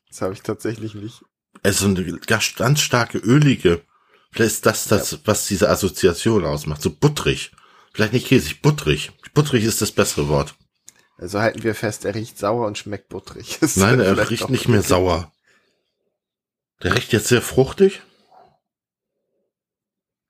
Das 0.09 0.21
habe 0.21 0.33
ich 0.33 0.41
tatsächlich 0.41 0.93
nicht. 0.95 1.23
Also 1.63 1.85
eine 1.85 2.03
ganz 2.19 2.79
starke 2.81 3.17
ölige. 3.19 3.81
Vielleicht 4.31 4.51
ist 4.55 4.65
das 4.65 4.85
das, 4.87 5.19
was 5.25 5.45
diese 5.47 5.69
Assoziation 5.69 6.45
ausmacht. 6.45 6.81
So 6.81 6.89
butterig. 6.89 7.51
Vielleicht 7.93 8.13
nicht 8.13 8.27
käsig, 8.27 8.61
butterig. 8.61 9.11
Butterig 9.33 9.63
ist 9.63 9.81
das 9.81 9.91
bessere 9.91 10.27
Wort. 10.29 10.55
Also 11.17 11.39
halten 11.39 11.63
wir 11.63 11.75
fest, 11.75 12.05
er 12.05 12.15
riecht 12.15 12.39
sauer 12.39 12.65
und 12.65 12.77
schmeckt 12.77 13.09
butterig. 13.09 13.57
Ist 13.61 13.77
Nein, 13.77 13.99
er 13.99 14.29
riecht 14.29 14.49
nicht 14.49 14.67
mehr 14.67 14.79
okay. 14.79 14.87
sauer. 14.89 15.31
Der 16.81 16.95
riecht 16.95 17.13
jetzt 17.13 17.27
sehr 17.27 17.43
fruchtig. 17.43 18.01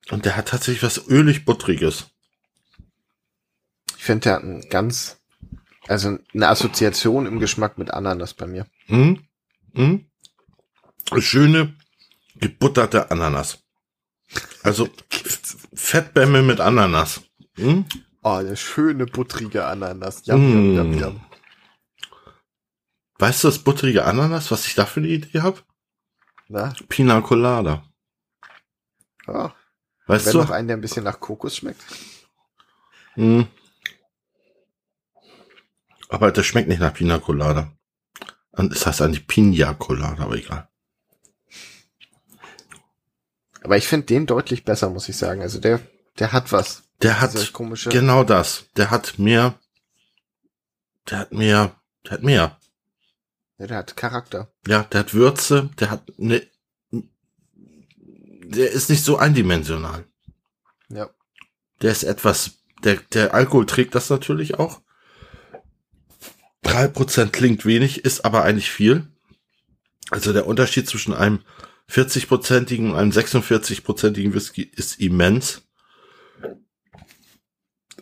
Und 0.09 0.25
der 0.25 0.35
hat 0.35 0.49
tatsächlich 0.49 0.83
was 0.83 1.07
ölig-buttriges. 1.07 2.07
Ich 3.97 4.03
finde, 4.03 4.21
der 4.21 4.33
hat 4.35 4.43
ein 4.43 4.61
ganz, 4.69 5.21
also 5.87 6.17
eine 6.33 6.47
Assoziation 6.49 7.25
im 7.27 7.39
Geschmack 7.39 7.77
mit 7.77 7.91
Ananas 7.91 8.33
bei 8.33 8.47
mir. 8.47 8.65
Hm? 8.87 9.23
Hm? 9.75 10.09
Schöne, 11.19 11.75
gebutterte 12.35 13.11
Ananas. 13.11 13.59
Also 14.63 14.89
Fettbämme 15.73 16.41
mit 16.41 16.59
Ananas. 16.59 17.21
Hm? 17.55 17.85
Oh, 18.23 18.29
eine 18.35 18.55
schöne 18.57 19.05
buttrige 19.05 19.65
Ananas. 19.65 20.25
Yum, 20.25 20.75
yum, 20.75 20.91
Mm. 20.91 20.97
yum. 20.99 21.25
Weißt 23.17 23.43
du 23.43 23.47
das 23.49 23.59
butterige 23.59 24.05
Ananas, 24.05 24.49
was 24.51 24.65
ich 24.67 24.73
da 24.75 24.85
für 24.85 24.99
eine 24.99 25.09
Idee 25.09 25.41
habe? 25.41 25.61
Na, 26.47 26.73
Pina 26.89 27.21
Colada. 27.21 27.83
oh, 29.27 29.49
Weißt 30.11 30.25
wenn 30.25 30.33
du? 30.33 30.37
noch 30.39 30.49
einen, 30.49 30.67
der 30.67 30.75
ein 30.75 30.81
bisschen 30.81 31.05
nach 31.05 31.21
Kokos 31.21 31.55
schmeckt. 31.55 31.81
Hm. 33.13 33.47
Aber 36.09 36.33
das 36.33 36.45
schmeckt 36.45 36.67
nicht 36.67 36.81
nach 36.81 36.93
Pina 36.93 37.17
Colada. 37.17 37.71
Es 38.51 38.85
heißt 38.85 39.01
eigentlich 39.01 39.25
Pina 39.25 39.73
Colada, 39.73 40.23
aber 40.23 40.35
egal. 40.35 40.67
Aber 43.63 43.77
ich 43.77 43.87
finde 43.87 44.07
den 44.07 44.25
deutlich 44.25 44.65
besser, 44.65 44.89
muss 44.89 45.07
ich 45.07 45.15
sagen. 45.15 45.41
Also 45.41 45.59
der, 45.59 45.79
der 46.19 46.33
hat 46.33 46.51
was. 46.51 46.83
Der 47.01 47.21
hat 47.21 47.53
komische. 47.53 47.89
genau 47.89 48.25
das. 48.25 48.65
Der 48.75 48.91
hat 48.91 49.17
mehr. 49.17 49.57
Der 51.09 51.19
hat 51.19 51.31
mehr. 51.31 51.79
Der 52.03 52.11
hat 52.11 52.23
mehr. 52.23 52.59
Ja, 53.59 53.67
der 53.67 53.77
hat 53.77 53.95
Charakter. 53.95 54.51
Ja, 54.67 54.83
der 54.83 54.99
hat 54.99 55.13
Würze. 55.13 55.69
Der 55.79 55.89
hat 55.89 56.03
ne. 56.17 56.45
Der 58.53 58.69
ist 58.69 58.89
nicht 58.89 59.05
so 59.05 59.17
eindimensional. 59.17 60.05
Ja. 60.89 61.09
Der 61.81 61.91
ist 61.91 62.03
etwas. 62.03 62.63
Der, 62.83 62.97
der 63.13 63.33
Alkohol 63.33 63.65
trägt 63.65 63.95
das 63.95 64.09
natürlich 64.09 64.59
auch. 64.59 64.81
Drei 66.61 66.87
Prozent 66.87 67.31
klingt 67.31 67.65
wenig, 67.65 68.03
ist 68.03 68.25
aber 68.25 68.43
eigentlich 68.43 68.69
viel. 68.69 69.07
Also 70.09 70.33
der 70.33 70.47
Unterschied 70.47 70.87
zwischen 70.89 71.13
einem 71.13 71.39
40-prozentigen 71.89 72.91
und 72.91 72.97
einem 72.97 73.11
46-prozentigen 73.11 74.33
Whisky 74.33 74.63
ist 74.63 74.99
immens. 74.99 75.63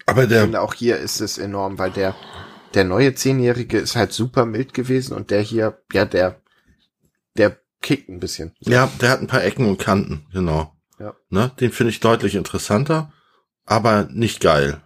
Aber 0.08 0.26
der, 0.26 0.42
finde 0.42 0.62
auch 0.62 0.74
hier 0.74 0.98
ist 0.98 1.22
es 1.22 1.38
enorm, 1.38 1.78
weil 1.78 1.92
der, 1.92 2.16
der 2.74 2.86
neue 2.86 3.14
Zehnjährige 3.14 3.78
ist 3.78 3.96
halt 3.96 4.12
super 4.14 4.46
mild 4.46 4.74
gewesen 4.74 5.14
und 5.14 5.30
der 5.30 5.42
hier, 5.42 5.84
ja, 5.94 6.06
der, 6.06 6.42
der 7.38 7.62
kickt 7.82 8.10
ein 8.10 8.20
bisschen. 8.20 8.56
ja, 8.60 8.92
der 9.02 9.10
hat 9.10 9.22
ein 9.22 9.28
paar 9.28 9.44
Ecken 9.44 9.66
und 9.66 9.78
Kanten, 9.78 10.26
genau. 10.34 10.76
Ja. 11.00 11.16
Ne, 11.30 11.52
den 11.60 11.72
finde 11.72 11.92
ich 11.92 12.00
deutlich 12.02 12.36
interessanter, 12.36 13.14
aber 13.66 14.04
nicht 14.12 14.42
geil. 14.42 14.82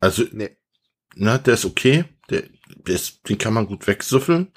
Also, 0.00 0.24
Nee. 0.32 0.56
ne, 1.14 1.38
der 1.38 1.54
ist 1.54 1.64
okay, 1.64 2.04
der, 2.30 2.42
der 2.86 2.94
ist, 2.94 3.28
den 3.28 3.38
kann 3.38 3.54
man 3.54 3.66
gut 3.66 3.86
wegsüffeln, 3.86 4.52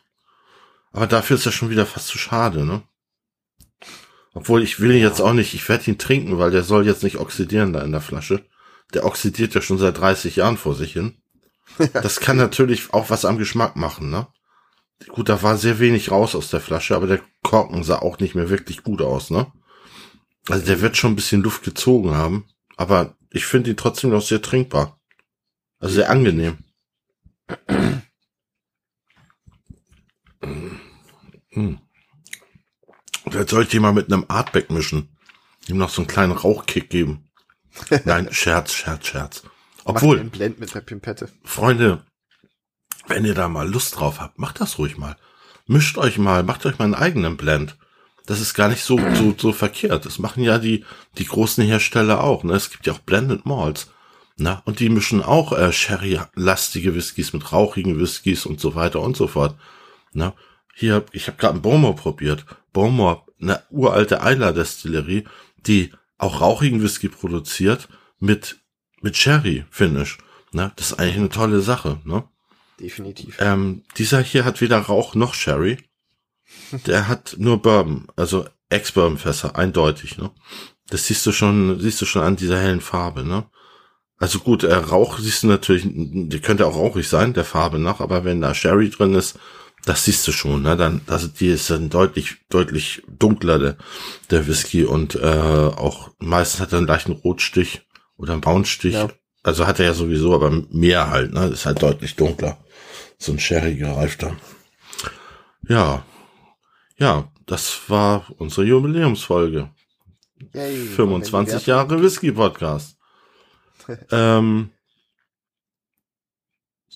aber 0.92 1.06
dafür 1.08 1.36
ist 1.38 1.46
er 1.46 1.52
schon 1.52 1.70
wieder 1.70 1.86
fast 1.86 2.08
zu 2.08 2.18
schade, 2.18 2.66
ne? 2.66 2.82
Obwohl 4.34 4.62
ich 4.64 4.80
will 4.80 4.92
ihn 4.92 5.02
jetzt 5.02 5.20
auch 5.22 5.34
nicht, 5.34 5.54
ich 5.54 5.68
werde 5.68 5.90
ihn 5.90 5.98
trinken, 5.98 6.38
weil 6.38 6.52
der 6.52 6.64
soll 6.64 6.86
jetzt 6.86 7.04
nicht 7.04 7.18
oxidieren 7.18 7.74
da 7.74 7.82
in 7.82 7.92
der 7.92 8.02
Flasche. 8.02 8.46
Der 8.94 9.04
oxidiert 9.06 9.56
ja 9.56 9.62
schon 9.62 9.80
seit 9.80 9.98
30 9.98 10.36
Jahren 10.36 10.58
vor 10.58 10.76
sich 10.76 10.94
hin. 10.94 11.18
Das 11.94 12.20
kann 12.20 12.38
natürlich 12.38 12.94
auch 12.94 13.10
was 13.10 13.26
am 13.26 13.38
Geschmack 13.38 13.76
machen, 13.76 14.10
ne? 14.10 14.28
Gut, 15.08 15.30
da 15.30 15.42
war 15.44 15.58
sehr 15.58 15.80
wenig 15.80 16.12
raus 16.12 16.36
aus 16.36 16.50
der 16.50 16.60
Flasche, 16.60 16.96
aber 16.96 17.08
der 17.08 17.22
Korken 17.44 17.84
sah 17.84 18.00
auch 18.00 18.20
nicht 18.20 18.36
mehr 18.36 18.50
wirklich 18.50 18.84
gut 18.84 19.02
aus, 19.02 19.30
ne? 19.30 19.52
Also 20.50 20.66
der 20.66 20.82
wird 20.82 20.98
schon 20.98 21.12
ein 21.12 21.16
bisschen 21.16 21.44
Luft 21.44 21.64
gezogen 21.64 22.16
haben, 22.16 22.46
aber 22.78 23.16
ich 23.32 23.46
finde 23.46 23.70
ihn 23.70 23.78
trotzdem 23.78 24.10
noch 24.10 24.22
sehr 24.22 24.42
trinkbar. 24.42 25.00
Also 25.80 25.96
sehr 25.96 26.10
angenehm. 26.10 26.58
Hm. 31.52 31.80
Vielleicht 33.30 33.50
soll 33.50 33.64
ich 33.64 33.70
die 33.70 33.80
mal 33.80 33.94
mit 33.94 34.12
einem 34.12 34.26
Artback 34.28 34.70
mischen. 34.72 35.10
Ihm 35.68 35.78
noch 35.78 35.90
so 35.90 36.02
einen 36.02 36.08
kleinen 36.08 36.32
Rauchkick 36.32 36.90
geben. 36.90 37.30
Nein, 38.06 38.30
Scherz, 38.32 38.74
Scherz, 38.74 39.08
Scherz. 39.08 39.44
Obwohl, 39.84 40.24
Blend 40.26 40.60
mit 40.60 40.74
der 40.74 40.82
Pimpette. 40.82 41.30
Freunde, 41.44 42.06
wenn 43.08 43.26
ihr 43.26 43.34
da 43.34 43.48
mal 43.48 43.68
Lust 43.68 43.98
drauf 43.98 44.20
habt, 44.20 44.40
macht 44.40 44.62
das 44.62 44.78
ruhig 44.78 44.98
mal. 44.98 45.16
Mischt 45.66 45.98
euch 45.98 46.18
mal, 46.18 46.44
macht 46.44 46.66
euch 46.66 46.78
mal 46.80 46.86
einen 46.86 46.96
eigenen 46.96 47.38
Blend. 47.38 47.78
Das 48.26 48.42
ist 48.42 48.54
gar 48.54 48.68
nicht 48.70 48.84
so, 48.84 49.00
so, 49.16 49.34
so 49.38 49.54
verkehrt. 49.54 50.06
Das 50.06 50.20
machen 50.20 50.44
ja 50.44 50.58
die, 50.58 50.86
die 51.18 51.26
großen 51.26 51.64
Hersteller 51.64 52.24
auch. 52.24 52.44
Ne? 52.44 52.54
Es 52.54 52.70
gibt 52.70 52.86
ja 52.86 52.94
auch 52.94 53.00
Blended 53.00 53.46
Malls. 53.46 53.90
Na, 54.40 54.62
und 54.66 54.80
die 54.80 54.90
mischen 54.90 55.24
auch 55.24 55.52
äh, 55.52 55.72
Sherry-lastige 55.74 56.94
Whiskys 56.94 57.34
mit 57.34 57.52
rauchigen 57.52 58.00
Whiskys 58.00 58.46
und 58.46 58.60
so 58.60 58.76
weiter 58.76 59.02
und 59.02 59.18
so 59.18 59.28
fort. 59.28 59.56
Na, 60.14 60.36
hier, 60.76 61.06
ich 61.12 61.28
habe 61.28 61.38
gerade 61.38 61.54
einen 61.54 61.64
Bowmore 61.64 61.96
probiert. 61.96 62.46
Bowmore, 62.72 63.24
eine 63.42 63.64
uralte 63.72 64.22
Eiler-Destillerie, 64.22 65.24
die 65.58 65.92
auch 66.20 66.42
rauchigen 66.42 66.84
Whisky 66.84 67.10
produziert 67.10 67.88
mit, 68.20 68.60
mit 69.02 69.18
Sherry-Finish. 69.18 70.20
Ne? 70.52 70.72
Das 70.76 70.92
ist 70.92 71.00
eigentlich 71.00 71.18
eine 71.18 71.30
tolle 71.30 71.62
Sache. 71.62 72.00
Ne? 72.04 72.24
Definitiv. 72.80 73.38
Ähm, 73.40 73.84
dieser 73.98 74.22
hier 74.22 74.46
hat 74.46 74.62
weder 74.62 74.80
Rauch 74.80 75.16
noch 75.16 75.34
Sherry. 75.34 75.78
Der 76.86 77.08
hat 77.08 77.36
nur 77.38 77.62
Bourbon, 77.62 78.08
also 78.16 78.46
Ex-Bourbon-Fässer, 78.70 79.56
eindeutig, 79.56 80.18
ne? 80.18 80.32
Das 80.90 81.08
siehst 81.08 81.26
du 81.26 81.32
schon, 81.32 81.80
siehst 81.80 82.02
du 82.02 82.06
schon 82.06 82.22
an 82.22 82.36
dieser 82.36 82.60
hellen 82.60 82.82
Farbe, 82.82 83.24
ne? 83.24 83.46
Also 84.18 84.40
gut, 84.40 84.64
äh, 84.64 84.74
Rauch 84.74 85.20
siehst 85.20 85.44
du 85.44 85.48
natürlich, 85.48 85.84
der 85.86 86.40
könnte 86.40 86.66
auch 86.66 86.76
rauchig 86.76 87.08
sein, 87.08 87.34
der 87.34 87.46
Farbe 87.46 87.80
nach, 87.80 88.00
aber 88.00 88.24
wenn 88.24 88.42
da 88.42 88.54
Sherry 88.54 88.90
drin 88.90 89.14
ist, 89.14 89.38
das 89.86 90.06
siehst 90.06 90.28
du 90.28 90.32
schon, 90.32 90.64
ne? 90.64 90.76
Dann, 90.76 91.02
also 91.08 91.28
die 91.28 91.48
ist 91.48 91.70
dann 91.70 91.90
deutlich, 91.90 92.38
deutlich 92.50 93.04
dunkler, 93.08 93.60
der, 93.60 93.78
der 94.30 94.48
Whisky 94.48 94.86
und 94.86 95.16
äh, 95.16 95.20
auch 95.20 96.12
meistens 96.20 96.62
hat 96.62 96.72
er 96.74 96.80
einen 96.80 96.88
leichten 96.88 97.12
Rotstich 97.14 97.82
oder 98.18 98.34
einen 98.34 98.42
Braunstich. 98.42 98.94
Ja. 98.94 99.10
Also 99.48 99.66
hat 99.66 99.80
er 99.80 99.86
ja 99.86 99.94
sowieso, 99.94 100.36
aber 100.36 100.52
mehr 100.72 101.10
halt, 101.10 101.32
ne? 101.32 101.46
Ist 101.46 101.66
halt 101.66 101.82
deutlich 101.82 102.18
dunkler. 102.18 102.58
So 103.18 103.32
ein 103.32 103.40
Sherry 103.40 103.78
gereifter. 103.78 104.36
Ja. 105.70 106.06
Ja, 106.98 107.32
das 107.46 107.90
war 107.90 108.30
unsere 108.40 108.66
Jubiläumsfolge. 108.66 109.70
Yay, 110.54 110.88
25 110.88 111.66
Jahre 111.66 112.02
Whisky 112.02 112.34
Podcast. 112.34 112.98
ähm, 114.12 114.72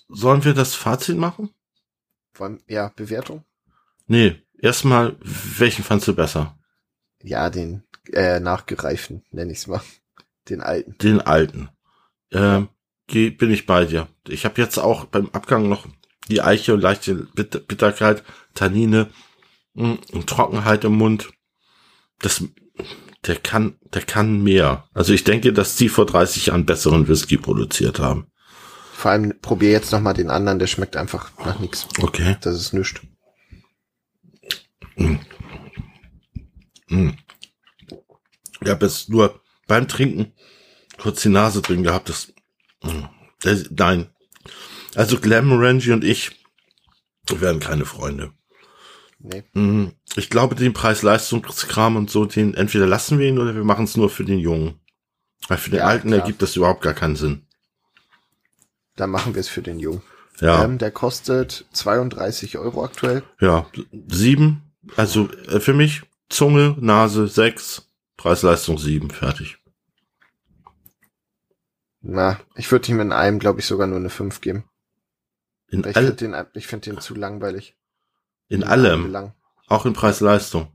sollen 0.09 0.43
wir 0.43 0.53
das 0.53 0.75
Fazit 0.75 1.15
machen? 1.15 1.51
Ja, 2.67 2.91
Bewertung? 2.93 3.45
Nee, 4.07 4.41
erstmal, 4.59 5.15
welchen 5.21 5.85
fandst 5.85 6.09
du 6.09 6.13
besser? 6.13 6.59
Ja, 7.23 7.49
den 7.49 7.83
äh, 8.11 8.41
nachgereiften, 8.41 9.23
nenne 9.31 9.53
ich's 9.53 9.67
mal. 9.67 9.81
Den 10.49 10.59
alten. 10.59 10.97
Den 10.97 11.21
alten. 11.21 11.69
Ja. 12.33 12.67
bin 13.07 13.51
ich 13.51 13.65
bei 13.65 13.85
dir. 13.85 14.07
Ich 14.27 14.45
habe 14.45 14.61
jetzt 14.61 14.77
auch 14.77 15.05
beim 15.05 15.29
Abgang 15.29 15.67
noch 15.67 15.87
die 16.29 16.41
Eiche 16.41 16.73
und 16.73 16.81
leichte 16.81 17.15
Bitterkeit, 17.15 18.23
Tannine 18.53 19.09
hm, 19.75 19.99
und 20.11 20.27
Trockenheit 20.27 20.83
im 20.83 20.93
Mund. 20.93 21.29
Das, 22.19 22.43
der 23.25 23.35
kann, 23.35 23.77
der 23.93 24.03
kann 24.03 24.41
mehr. 24.43 24.87
Also 24.93 25.13
ich 25.13 25.23
denke, 25.23 25.53
dass 25.53 25.75
die 25.75 25.89
vor 25.89 26.05
30 26.05 26.47
Jahren 26.47 26.65
besseren 26.65 27.07
Whisky 27.07 27.37
produziert 27.37 27.99
haben. 27.99 28.27
Vor 28.93 29.11
allem 29.11 29.33
probier 29.41 29.71
jetzt 29.71 29.91
noch 29.91 29.99
mal 29.99 30.13
den 30.13 30.29
anderen, 30.29 30.59
der 30.59 30.67
schmeckt 30.67 30.95
einfach 30.95 31.31
nach 31.43 31.59
nichts. 31.59 31.87
Okay. 31.99 32.37
Das 32.41 32.55
ist 32.55 32.73
nichts. 32.73 33.01
Mm. 34.95 35.15
Mm. 36.87 37.13
Ich 38.61 38.69
habe 38.69 38.85
jetzt 38.85 39.09
nur 39.09 39.41
beim 39.65 39.87
Trinken 39.87 40.33
kurz 41.01 41.21
die 41.23 41.29
Nase 41.29 41.61
drin 41.61 41.83
gehabt. 41.83 42.09
Das, 42.09 42.33
mm. 42.83 43.05
das 43.41 43.65
nein. 43.71 44.07
Also 44.95 45.19
Glamorangie 45.19 45.91
und 45.91 46.03
ich 46.03 46.31
werden 47.29 47.59
keine 47.59 47.85
Freunde. 47.85 48.33
Nee. 49.19 49.43
Mm. 49.53 49.93
Ich 50.15 50.29
glaube, 50.29 50.55
den 50.55 50.73
Preis-Leistungskram 50.73 51.95
und 51.95 52.09
so, 52.09 52.25
den 52.25 52.53
entweder 52.53 52.87
lassen 52.87 53.19
wir 53.19 53.27
ihn 53.27 53.39
oder 53.39 53.55
wir 53.55 53.63
machen 53.63 53.85
es 53.85 53.95
nur 53.95 54.09
für 54.09 54.25
den 54.25 54.39
Jungen. 54.39 54.79
Weil 55.47 55.57
für 55.57 55.69
den 55.69 55.79
ja, 55.79 55.85
Alten 55.85 56.09
klar. 56.09 56.19
ergibt 56.19 56.41
das 56.41 56.55
überhaupt 56.55 56.81
gar 56.81 56.93
keinen 56.93 57.15
Sinn. 57.15 57.47
Dann 58.95 59.09
machen 59.09 59.33
wir 59.33 59.39
es 59.39 59.47
für 59.47 59.61
den 59.61 59.79
Jungen. 59.79 60.01
Ja. 60.39 60.63
Ähm, 60.63 60.77
der 60.77 60.91
kostet 60.91 61.65
32 61.71 62.57
Euro 62.57 62.83
aktuell. 62.83 63.23
Ja, 63.39 63.67
sieben. 64.07 64.73
Also 64.97 65.29
äh, 65.47 65.59
für 65.59 65.73
mich 65.73 66.01
Zunge, 66.29 66.75
Nase 66.79 67.27
sechs, 67.27 67.87
Preis-Leistung 68.17 68.77
sieben, 68.77 69.09
fertig. 69.09 69.57
Na, 72.01 72.39
ich 72.55 72.71
würde 72.71 72.91
ihm 72.91 72.99
in 72.99 73.11
einem, 73.11 73.39
glaube 73.39 73.59
ich, 73.59 73.65
sogar 73.65 73.87
nur 73.87 73.97
eine 73.97 74.09
fünf 74.09 74.41
geben. 74.41 74.65
In 75.69 75.85
ich 75.85 75.93
finde 75.93 76.13
den, 76.13 76.35
ich 76.55 76.67
finde 76.67 76.89
den 76.89 76.99
zu 76.99 77.15
langweilig. 77.15 77.77
In, 78.47 78.61
in 78.61 78.67
allem. 78.67 79.33
Auch 79.67 79.85
in 79.85 79.93
Preis-Leistung. 79.93 80.67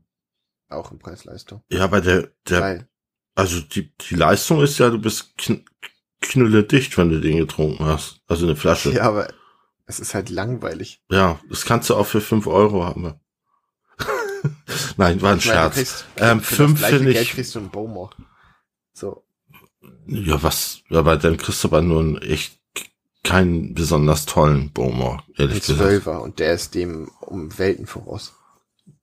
Auch 0.69 0.91
in 0.93 0.99
Preis-Leistung. 0.99 1.63
Ja, 1.69 1.87
bei 1.89 2.01
der, 2.01 2.31
der, 2.49 2.89
also 3.35 3.61
die, 3.61 3.93
die 3.95 4.15
Leistung 4.15 4.63
ist 4.63 4.79
ja, 4.79 4.89
du 4.89 4.99
bist 4.99 5.37
kn 5.37 5.65
knülle 6.23 6.65
dicht, 6.65 6.97
wenn 6.97 7.11
du 7.11 7.21
den 7.21 7.37
getrunken 7.37 7.85
hast. 7.85 8.23
Also 8.27 8.47
eine 8.47 8.57
Flasche. 8.57 8.91
Ja, 8.91 9.03
aber 9.03 9.29
es 9.85 10.01
ist 10.01 10.15
halt 10.15 10.31
langweilig. 10.31 11.03
Ja, 11.11 11.39
das 11.49 11.67
kannst 11.67 11.91
du 11.91 11.95
auch 11.95 12.07
für 12.07 12.23
fünf 12.23 12.47
Euro 12.47 12.85
haben. 12.85 13.21
Nein, 14.97 15.21
war 15.21 15.33
ein 15.33 15.39
ich 15.39 15.45
Scherz. 15.45 15.75
Kriegst, 15.75 16.07
ähm, 16.17 16.41
fünf 16.41 16.85
finde 16.85 17.11
ich. 17.11 17.17
Geld 17.17 17.29
kriegst 17.29 17.55
du 17.55 17.59
einen 17.59 17.71
Bowmore. 17.71 18.17
So. 18.95 19.26
Ja, 20.07 20.43
was, 20.43 20.83
aber 20.91 21.17
dann 21.17 21.37
kriegst 21.37 21.65
du 21.65 21.69
aber 21.69 21.83
nur 21.83 22.01
einen 22.01 22.19
echt 22.19 22.59
keinen 23.25 23.75
besonders 23.75 24.25
tollen 24.25 24.71
Bowmore, 24.71 25.23
ehrlich 25.37 25.61
gesagt. 25.61 25.81
Zwölfer 25.81 26.23
und 26.23 26.39
der 26.39 26.55
ist 26.55 26.75
dem 26.75 27.11
um 27.21 27.59
Welten 27.59 27.87
voraus. 27.87 28.35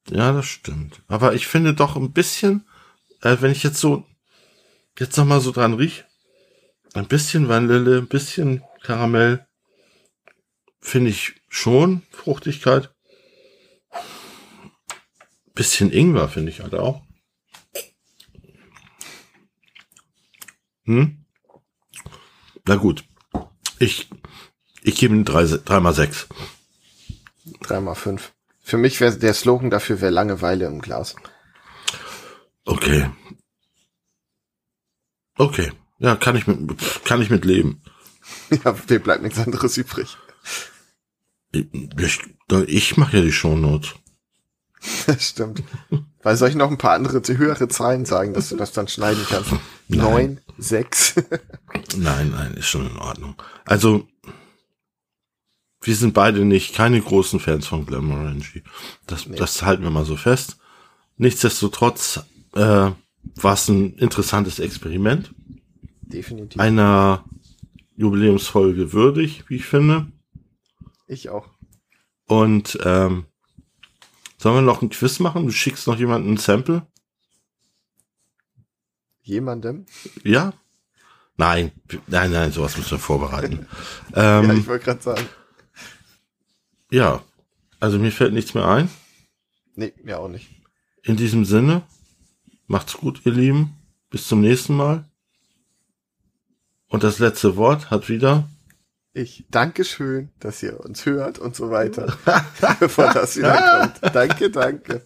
Ja, 0.09 0.31
das 0.31 0.45
stimmt. 0.45 1.01
Aber 1.07 1.33
ich 1.33 1.47
finde 1.47 1.73
doch 1.73 1.95
ein 1.95 2.11
bisschen, 2.11 2.65
äh, 3.21 3.37
wenn 3.41 3.51
ich 3.51 3.63
jetzt 3.63 3.79
so, 3.79 4.05
jetzt 4.97 5.17
noch 5.17 5.25
mal 5.25 5.41
so 5.41 5.51
dran 5.51 5.73
riech, 5.73 6.05
ein 6.93 7.07
bisschen 7.07 7.49
Vanille, 7.49 7.97
ein 7.97 8.07
bisschen 8.07 8.63
Karamell. 8.83 9.45
Finde 10.79 11.09
ich 11.09 11.33
schon 11.47 12.03
Fruchtigkeit. 12.11 12.93
Bisschen 15.55 15.91
Ingwer 15.91 16.29
finde 16.29 16.51
ich 16.51 16.61
halt 16.61 16.75
auch. 16.75 17.01
Hm? 20.85 21.25
Na 22.65 22.75
gut. 22.75 23.03
Ich, 23.79 24.09
ich 24.81 24.95
gebe 24.95 25.15
ihm 25.15 25.25
drei, 25.25 25.45
dreimal 25.45 25.93
sechs. 25.93 26.27
Dreimal 27.61 27.95
fünf. 27.95 28.33
Für 28.61 28.77
mich 28.77 29.01
wäre 29.01 29.17
der 29.17 29.33
Slogan 29.33 29.69
dafür 29.69 29.99
wäre 29.99 30.11
Langeweile 30.11 30.65
im 30.65 30.81
Glas. 30.81 31.15
Okay. 32.65 33.09
Okay. 35.35 35.71
Ja, 35.99 36.15
kann 36.15 36.35
ich 36.35 36.47
mit, 36.47 36.77
kann 37.05 37.21
ich 37.21 37.29
mit 37.29 37.45
leben. 37.45 37.81
Ja, 38.63 38.71
dir 38.71 38.99
bleibt 38.99 39.21
nichts 39.21 39.39
anderes 39.39 39.75
übrig. 39.77 40.17
Ich, 41.51 41.65
ich, 41.97 42.19
ich 42.67 42.97
mache 42.97 43.17
ja 43.17 43.23
die 43.23 43.31
Shownotes. 43.31 43.93
Das 45.07 45.29
stimmt. 45.29 45.63
Weil 46.23 46.37
soll 46.37 46.49
ich 46.49 46.55
noch 46.55 46.71
ein 46.71 46.77
paar 46.77 46.93
andere, 46.93 47.21
höhere 47.37 47.67
Zahlen 47.67 48.05
sagen, 48.05 48.33
dass 48.33 48.49
du 48.49 48.55
das 48.55 48.71
dann 48.71 48.87
schneiden 48.87 49.23
kannst? 49.29 49.51
Neun, 49.87 50.39
sechs. 50.57 51.15
nein, 51.97 52.31
nein, 52.31 52.53
ist 52.55 52.67
schon 52.67 52.89
in 52.89 52.97
Ordnung. 52.97 53.35
Also, 53.65 54.07
wir 55.81 55.95
sind 55.95 56.13
beide 56.13 56.45
nicht 56.45 56.73
keine 56.73 57.01
großen 57.01 57.39
Fans 57.39 57.67
von 57.67 57.85
Glamorangie. 57.85 58.63
Das, 59.05 59.27
nee. 59.27 59.35
das 59.35 59.61
halten 59.63 59.83
wir 59.83 59.89
mal 59.89 60.05
so 60.05 60.15
fest. 60.15 60.57
Nichtsdestotrotz 61.17 62.21
äh, 62.55 62.59
war 63.35 63.53
es 63.53 63.67
ein 63.67 63.93
interessantes 63.97 64.59
Experiment 64.59 65.33
definitiv. 66.13 66.59
Einer 66.59 67.25
Jubiläumsfolge 67.95 68.93
würdig, 68.93 69.43
wie 69.49 69.57
ich 69.57 69.65
finde. 69.65 70.07
Ich 71.07 71.29
auch. 71.29 71.49
Und 72.27 72.79
ähm, 72.83 73.25
sollen 74.43 74.57
wir 74.57 74.61
noch 74.61 74.81
ein 74.81 74.89
Quiz 74.89 75.19
machen? 75.19 75.45
Du 75.45 75.53
schickst 75.53 75.87
noch 75.87 75.97
jemanden 75.97 76.33
ein 76.33 76.37
Sample? 76.37 76.85
Jemandem? 79.21 79.85
Ja? 80.25 80.51
Nein, 81.37 81.71
nein, 82.07 82.29
nein, 82.29 82.51
sowas 82.51 82.75
müssen 82.75 82.91
wir 82.91 82.99
vorbereiten. 82.99 83.67
ähm, 84.13 84.47
ja, 84.49 84.53
ich 84.53 84.67
wollte 84.67 84.83
gerade 84.83 85.01
sagen. 85.01 85.29
Ja, 86.91 87.23
also 87.79 87.97
mir 87.97 88.11
fällt 88.11 88.33
nichts 88.33 88.53
mehr 88.53 88.67
ein. 88.67 88.89
Nee, 89.75 89.93
mir 90.03 90.19
auch 90.19 90.27
nicht. 90.27 90.49
In 91.03 91.15
diesem 91.15 91.45
Sinne, 91.45 91.83
macht's 92.67 92.97
gut, 92.97 93.21
ihr 93.25 93.31
Lieben. 93.31 93.77
Bis 94.09 94.27
zum 94.27 94.41
nächsten 94.41 94.75
Mal. 94.75 95.05
Und 96.89 97.03
das 97.03 97.17
letzte 97.19 97.55
Wort 97.55 97.91
hat 97.91 98.09
wieder 98.09 98.49
ich. 99.13 99.45
Dankeschön, 99.49 100.29
dass 100.39 100.61
ihr 100.63 100.79
uns 100.79 101.05
hört 101.05 101.39
und 101.39 101.55
so 101.55 101.69
weiter. 101.69 102.17
Bevor 102.79 103.13
das 103.13 103.37
wieder 103.37 103.91
kommt. 104.01 104.15
Danke, 104.15 104.49
danke. 104.49 105.05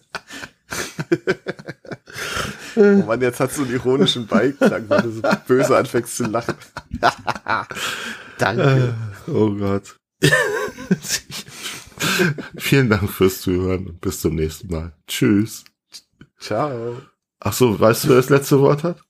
oh 2.76 3.04
Mann, 3.06 3.20
jetzt 3.20 3.40
hast 3.40 3.58
du 3.58 3.62
einen 3.62 3.72
ironischen 3.72 4.26
Beiklang, 4.26 4.88
weil 4.88 5.02
du 5.02 5.10
so 5.10 5.22
böse 5.46 5.76
anfängst 5.76 6.16
zu 6.16 6.24
lachen. 6.24 6.54
danke. 8.38 8.94
Oh 9.26 9.50
Gott. 9.54 9.96
Vielen 12.58 12.90
Dank 12.90 13.10
fürs 13.10 13.40
Zuhören 13.40 13.86
und 13.86 14.00
bis 14.00 14.20
zum 14.20 14.34
nächsten 14.34 14.68
Mal. 14.68 14.92
Tschüss. 15.06 15.64
Ciao. 16.38 17.00
Ach 17.40 17.52
so, 17.52 17.78
weißt 17.78 18.04
du, 18.04 18.08
wer 18.10 18.16
das 18.16 18.30
letzte 18.30 18.60
Wort 18.60 18.84
hat? 18.84 19.00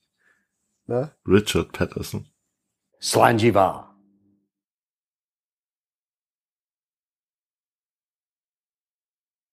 Na? 0.86 1.12
Richard 1.26 1.72
Patterson. 1.72 2.26
Slanjiva. 3.00 3.87